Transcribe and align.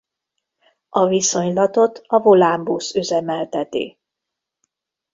A 0.89 1.07
viszonylatot 1.07 2.01
a 2.05 2.19
Volánbusz 2.19 2.93
üzemelteti. 2.95 3.99